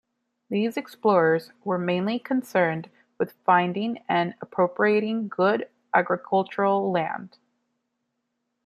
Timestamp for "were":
1.63-1.77